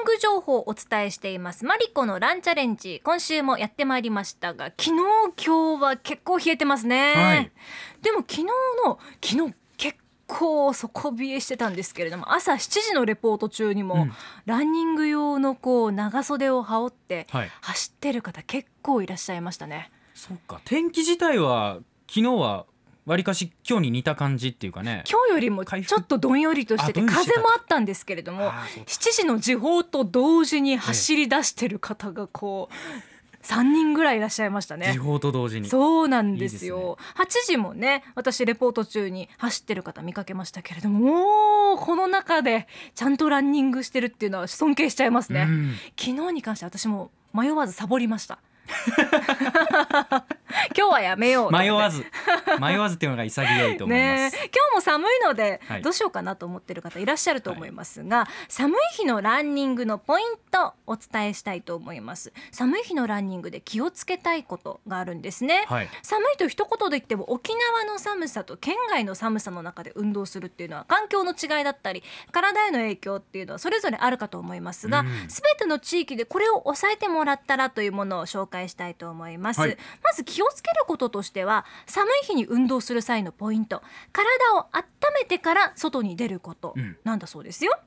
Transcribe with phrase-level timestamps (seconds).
[0.00, 1.64] ング情報をお伝えしています。
[1.64, 4.90] マリコのランチャレンジ今週もやってまいりましたが昨日
[5.44, 7.52] 今日は結構冷えてますね、はい。
[8.02, 8.44] でも昨日
[8.86, 14.12] の昨日結構底冷えしてたんですけれども朝7時のレポート中にも、うん。
[14.46, 17.50] ランニング用のこう長袖を羽織ってはい。
[17.60, 19.90] 走ってる方結構いらっしゃいましたね。
[20.14, 20.60] そうか。
[20.64, 22.66] 天気自体は昨日は
[23.06, 25.04] わりかし今日に似た感じっていうかね。
[25.10, 34.92] 今日よりもちょっとどんよりとしてて風もあったんですけれどもあーそう7時の時報と同時に走り出してる方がこう3人ぐらいいらっしゃいましたね。
[34.92, 34.98] 時。
[34.98, 35.68] 報と同時に。
[35.68, 36.98] そうなんですよ。
[37.16, 45.74] 8時もね私レポート中に走ってる方見かけましたけれどももうこの中でちゃんとランニングしてるっていうのは尊敬しちゃいますね、うん。
[45.98, 48.40] 昨日に関しては私も迷わずサボりました
[50.76, 52.04] 今日はやめよう迷わず。
[52.60, 54.50] 迷わずっていうのが潔いと思いまねす、え。
[54.52, 55.82] 今日も寒いのではい。
[55.82, 62.32] どうしようかなと思ってる方いらっしゃると思いますが、寒い日のランニングのポイントお伝えしたいと思います。
[62.50, 65.88] 寒い日のランニングで気をつけたいことがあるんですね、はい。
[66.02, 75.06] 寒いと一言で言っても沖縄の寒さと県外の寒さの中で運動するっていうのは環境の違いだったり体への影響っていうのはそれぞれあるかと思いますが、うん。
[75.06, 79.76] 全ての地域でこれを抑えてもらったらというものを紹介したいと思います、はい。
[80.02, 83.82] まず気をつけることとしては寒い日に運動する際のポイント。
[84.12, 84.84] 体を温
[85.20, 86.96] めてから外に出ることうん。
[87.04, 87.78] なんだそうですよ、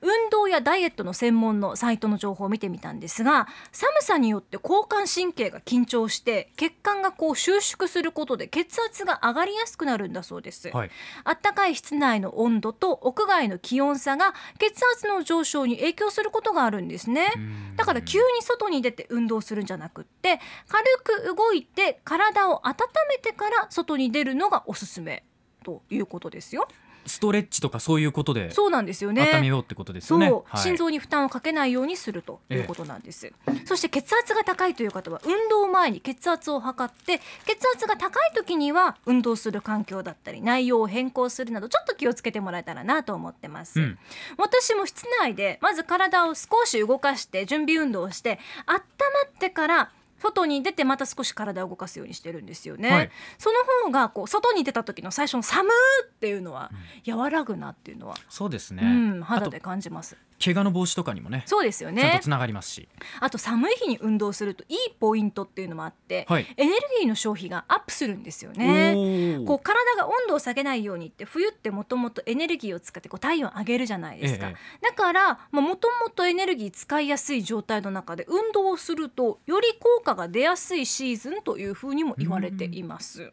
[0.00, 10.90] 運動やダイエットの専門のサイトの情報を見てみたんですが寒さによって交感神経が緊張して血管がこう収縮することで血圧が上がりやすくなるんだそうです、はい。
[11.24, 17.32] あったかい室内の温度と屋外の気温差が血圧の上昇に影響することがあるんですね。
[17.36, 17.76] うん。
[17.76, 20.84] だから急に外に出て運動するんじゃなくって軽
[21.32, 22.76] く動いて体を温
[23.08, 25.24] めてから外に出るのがおすすめ
[25.62, 26.68] ということですよ。
[27.04, 29.28] ストレッチとかそういうことでそうなんですよね。
[29.34, 30.62] 温めようってことですそう、よねはい。
[30.62, 33.32] 心臓に負担をかけないようにするということなんです、
[33.64, 43.98] そして血圧が高いという方は運動前に血圧を測って血圧が高い時には運動する環境だったり内容を変更するなどちょっと気をつけてもらえたらなと思ってます、うん。
[44.38, 48.80] 私も室内でまず体を少し動かして準備運動をして温ま
[49.28, 49.90] ってから
[50.22, 53.10] 外に出てまた少し体を動かすようにしてるんですよね、はい。
[53.38, 56.70] その方がこう外に出た時の最初の寒ーっていうのは
[57.06, 60.16] 和らぐなっていうのは、そうですね、うん、あと肌で感じます。
[60.44, 62.18] 怪我の防止とかにもねそうですよね。
[62.20, 62.88] つながりますし、
[63.20, 66.46] あと寒い日に運動するといいポイントっていうのもあって、はい。
[66.56, 69.42] エネルギーの消費がアップするんですよね。
[69.46, 83.32] こう体が温度を下げないようにって冬ってもともとエネルギーを使ってこう体温を上げるじゃないですか、えだからもともとエネルギー使いやすい状態の中で運動をするとより効果が出やすいシーズンというふうにも言われています。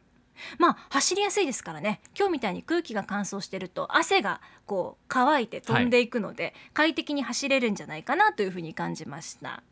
[0.58, 9.64] まあ走りやすいですからね今日みたいに空気が乾燥してると汗がこう乾いて飛んでいくので、快適に走れるんじゃないかなというふうに感じました。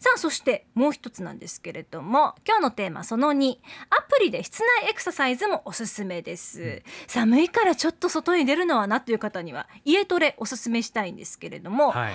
[0.00, 3.56] さあそしてもう一つなんですけれども今日のテーマその2
[3.90, 12.12] アプリで室内エクササイズもおすすめです、寒いからちょっと外に出るのはなという方には家トレおすすめしたいんですけれども、はい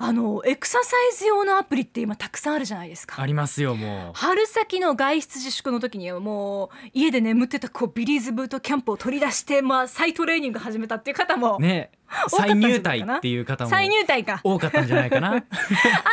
[0.00, 3.20] あのエクササイズ用のアプリって今たくさんあるじゃないですか。
[3.20, 11.90] ありますよも春先の外出自粛の時にはもう家で眠ってたこうビリーズブートキャンプを取り出して、まあ、再トレーニング始めたっていう方も、うね
[12.28, 15.34] 再入隊っていう方も再入隊が多かったんじゃないかな。
[15.34, 15.42] あ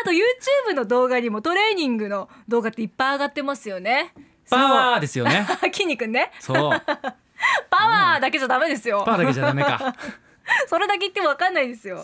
[0.04, 4.16] と YouTube の動画にもトレーニングの動画っていっぱい上がってますよね。
[4.50, 4.58] パ
[4.92, 5.46] ワーですよね。
[5.72, 6.32] 筋肉 ね。
[6.40, 6.82] そう。
[7.70, 9.96] パワーだけじゃダメですよ、パワーだけじゃダメか
[10.68, 11.98] それだけ言っても分かんないですよ。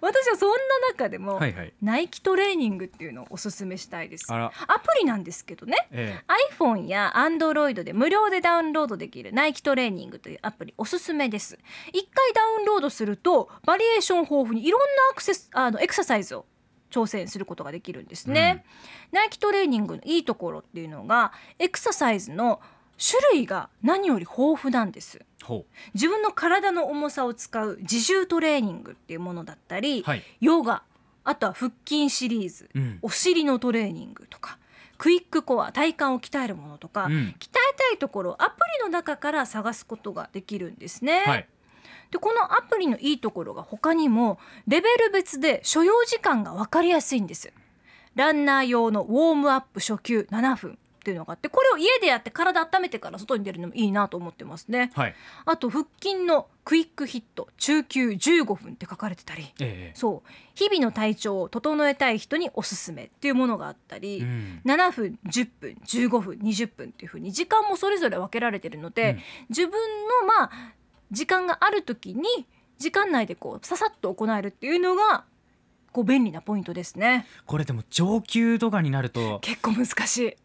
[0.00, 0.56] 私はそんな
[0.90, 1.72] 中でも、はいはい。
[1.82, 4.32] ナイキトレーニングっていうのをおすすめしたいです。
[4.32, 4.54] アプ
[5.00, 5.88] リなんですけどね。
[5.90, 6.18] え
[6.58, 11.58] iPhone や Android で無料でダウンロードできるナイキトレーニングというアプリおすすめです。
[11.92, 16.46] 一回ダウンロードするとバリエーション豊富にいろんなアクセスあのエクササイズを
[16.90, 18.64] 挑戦することができるんですね、
[19.12, 22.60] ナイキトレーニングのいいところっていうのがエクササイズの
[22.98, 25.20] 種類が何より豊富なんです。
[25.94, 30.22] 自分の体の重さを使う自重トレーニングっていうものだったり、はい。
[30.40, 30.82] ヨガ
[31.24, 32.98] あとは腹筋シリーズ、ううん。
[33.02, 34.58] お尻のトレーニングとか
[34.98, 37.12] クイックコア体幹を鍛えるものとか、うん。
[37.12, 37.36] 鍛え
[37.76, 41.22] たいところをアプリの中から探すことができるんですね。
[41.26, 41.48] はい。
[42.10, 44.38] でこのアプリのいいところが他にも
[44.68, 47.52] レベル別で所要時間が分かりやすいんです。
[48.14, 54.90] ランナー用のウォームアップ初級7分っていうのがあってこれを家でやって体温めてから外に出るのもいいなと思ってますね。
[54.94, 55.14] はい。
[55.44, 59.44] あと腹筋のクイックヒット中級15分って書かれてたり。
[59.60, 59.92] ええ。
[59.94, 60.30] そう。
[60.56, 64.62] 日々の体調を整えたい人におすすめっていうものがあったり、うん。
[64.64, 69.20] 7分10分15分20分っていう風に時間もそれぞれ分けられてるので、うん。
[69.50, 70.50] 自分のまあ
[71.12, 72.48] 時間がある時に
[72.78, 75.24] 時間内でこうささっと行えるっていうのが
[75.96, 77.26] 構便利なポイントですね。
[77.46, 80.36] これでも上級とかになると結構難しい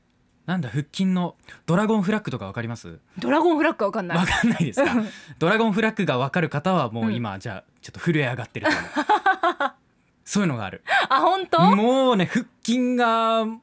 [0.52, 3.00] なんだ腹筋のドラゴンフラッグとかわかります？
[3.18, 4.18] ドラゴンフラッグわかんない。
[4.18, 4.92] わかんないですか？
[5.40, 9.72] ドラゴンフラッグがわかる方はもう今、じゃあちょっと震え上がってると思う。
[10.26, 10.84] そういうのがある。
[11.08, 11.62] あ本当？
[11.78, 13.62] もうね腹筋がも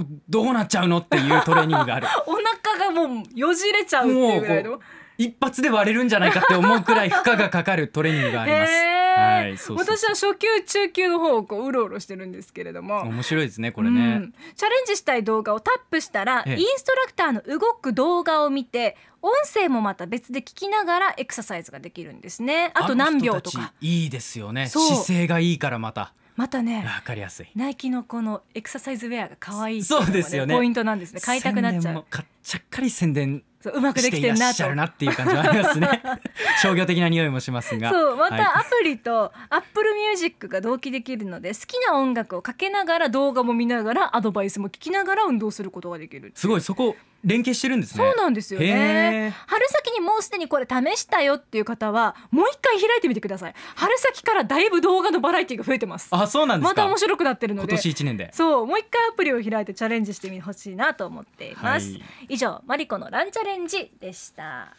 [0.00, 2.06] うどうなっちゃうのっていうトレーニングがある。
[2.28, 4.78] お腹がもうよじれちゃうっていうぐらいの？
[5.16, 8.72] 一発で割れるんじゃないかって思うくらい負荷がかかるトレーニングがあります、
[9.16, 13.02] はいそうそう私は初級中級の方をこううろうろしてるんですけれども。
[13.02, 14.00] 面白いですねこれね。
[14.00, 16.56] うん、チャレンジしたい動画をタップしたらええ。
[16.58, 22.70] インストラクターの動く動画を見て音声もまた別で聞きながらエクササイズができるんですね。
[22.74, 23.72] あと何秒とか。
[23.80, 24.68] いいですよね。
[24.68, 26.12] 姿勢がいいからまた。
[26.36, 27.48] またねわかりやすい。
[27.56, 30.54] ナイキのこのエクササイズウェアが可愛いいのがそうですよね。
[30.54, 31.20] ポイントなんですね。
[31.20, 32.04] 買いたくなっちゃう。
[32.42, 36.02] ちゃっかり宣伝そううまくできてんなゃるなっていう感じはありますね。
[36.62, 37.90] 商業的な匂いもしますが。
[37.90, 38.30] そうまはい。
[38.38, 48.04] たアプリと Apple Music が同期できるので好きな音楽をかけながら動画も見ながらアドバイスも聞きながら運動することができるすごいそこ連携してるんですね。
[48.04, 49.34] そうなんですよね。
[49.46, 53.54] 春先にもうすでにこれ試したよっていう方はもう一回開いてみてください。
[53.74, 56.08] 春先からだいぶ動画のバラエティが増えてます。
[56.10, 56.82] あそうなんですか？
[56.82, 58.30] また面白くなってるの今で年一年で。
[58.32, 62.02] そうもう一回アプリを開いてチャレンジしてみてほしいなと思っています、はい。
[62.28, 64.74] 以上マリコのランチャレンジでした。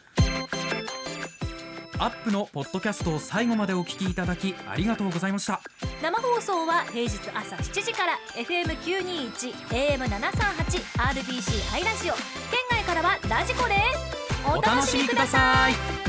[2.00, 5.60] アップのポッドキャストを最後までお聞きいただきありがとうございました。
[6.00, 9.52] 生放送は平日朝7時から FM921
[9.96, 12.14] AM738 RBC ハイラジオ。
[12.14, 12.22] 県
[12.70, 13.74] 外からはラジコで
[14.12, 14.17] す
[14.56, 16.07] お楽しみください。